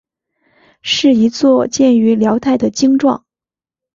[0.81, 3.23] 是一座建于辽代的经幢。